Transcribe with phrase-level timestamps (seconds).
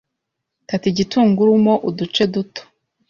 [0.69, 2.61] Kata igitunguru mo uduce duto